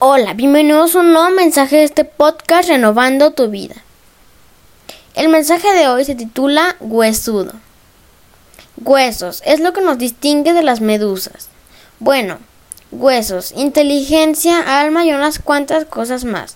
[0.00, 3.74] Hola, bienvenidos a un nuevo mensaje de este podcast Renovando tu vida.
[5.16, 7.54] El mensaje de hoy se titula Huesudo.
[8.76, 11.48] Huesos es lo que nos distingue de las medusas.
[11.98, 12.38] Bueno,
[12.92, 16.54] huesos, inteligencia, alma y unas cuantas cosas más.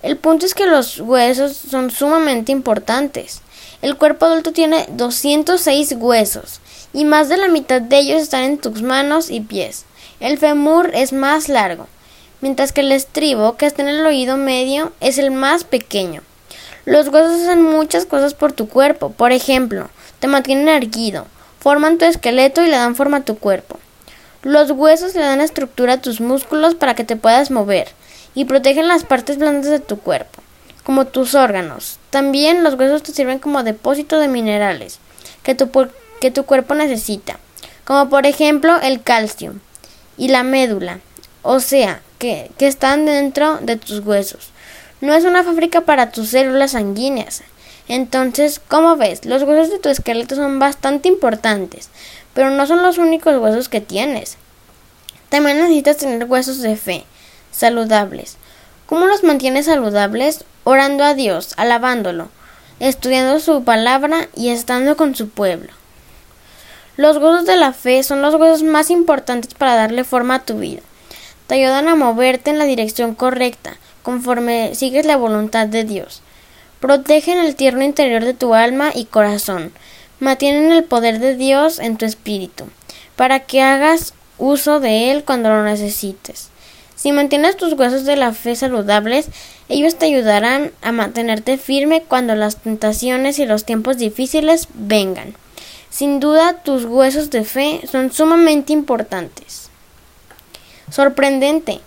[0.00, 3.42] El punto es que los huesos son sumamente importantes.
[3.82, 6.62] El cuerpo adulto tiene 206 huesos
[6.94, 9.84] y más de la mitad de ellos están en tus manos y pies.
[10.20, 11.86] El femur es más largo,
[12.40, 16.22] mientras que el estribo, que está en el oído medio, es el más pequeño.
[16.84, 19.10] Los huesos hacen muchas cosas por tu cuerpo.
[19.10, 19.88] Por ejemplo,
[20.20, 21.26] te mantienen erguido,
[21.60, 23.78] forman tu esqueleto y le dan forma a tu cuerpo.
[24.42, 27.88] Los huesos le dan estructura a tus músculos para que te puedas mover
[28.34, 30.42] y protegen las partes blandas de tu cuerpo,
[30.84, 31.98] como tus órganos.
[32.10, 35.00] También los huesos te sirven como depósito de minerales
[35.42, 35.70] que tu,
[36.20, 37.38] que tu cuerpo necesita,
[37.84, 39.54] como por ejemplo el calcio
[40.16, 41.00] y la médula,
[41.42, 44.50] o sea, que, están dentro de tus huesos.
[45.00, 47.42] No es una fábrica para tus células sanguíneas.
[47.86, 51.88] Entonces, como ves, los huesos de tu esqueleto son bastante importantes,
[52.34, 54.36] pero no son los únicos huesos que tienes.
[55.28, 57.04] También necesitas tener huesos de fe,
[57.50, 58.36] saludables.
[58.86, 60.44] ¿Cómo los mantienes saludables?
[60.64, 62.28] Orando a Dios, alabándolo,
[62.80, 65.72] estudiando su palabra y estando con su pueblo.
[66.96, 70.58] Los huesos de la fe son los huesos más importantes para darle forma a tu
[70.58, 70.82] vida.
[71.48, 76.20] Te ayudan a moverte en la dirección correcta, conforme sigues la voluntad de Dios.
[76.78, 79.72] Protegen el tierno interior de tu alma y corazón.
[80.20, 82.64] Mantienen el poder de Dios en tu espíritu,
[83.16, 86.50] para que hagas uso de él cuando lo necesites.
[86.96, 89.28] Si mantienes tus huesos de la fe saludables,
[89.70, 95.34] ellos te ayudarán a mantenerte firme cuando las tentaciones y los tiempos difíciles vengan.
[95.88, 99.67] Sin duda, tus huesos de fe son sumamente importantes.
[100.90, 101.80] Sorprendente.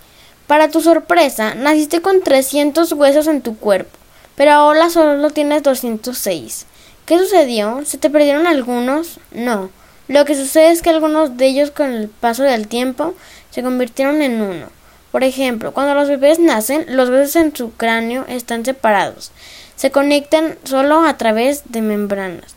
[0.46, 3.98] Para tu sorpresa, naciste con 300 huesos en tu cuerpo,
[4.36, 6.66] pero ahora solo tienes 206.
[7.06, 7.82] ¿Qué sucedió?
[7.84, 9.18] ¿Se te perdieron algunos?
[9.32, 9.70] No.
[10.08, 13.14] Lo que sucede es que algunos de ellos con el paso del tiempo
[13.50, 14.66] se convirtieron en uno.
[15.10, 19.30] Por ejemplo, cuando los bebés nacen, los huesos en su cráneo están separados.
[19.76, 22.54] Se conectan solo a través de membranas,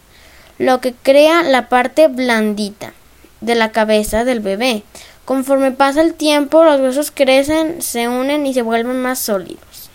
[0.57, 2.93] lo que crea la parte blandita
[3.41, 4.83] de la cabeza del bebé.
[5.25, 9.89] Conforme pasa el tiempo, los huesos crecen, se unen y se vuelven más sólidos.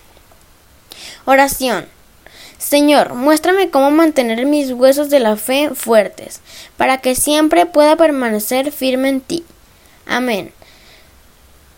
[1.25, 1.87] Oración.
[2.59, 6.41] Señor, muéstrame cómo mantener mis huesos de la fe fuertes,
[6.77, 9.45] para que siempre pueda permanecer firme en ti.
[10.07, 10.53] Amén.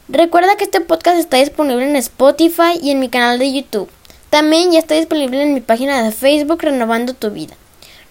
[0.08, 3.88] Recuerda que este podcast está disponible en Spotify y en mi canal de YouTube.
[4.30, 7.54] También ya está disponible en mi página de Facebook Renovando tu Vida.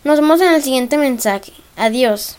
[0.04, 1.52] Nos vemos en el siguiente mensaje.
[1.76, 2.38] Adiós.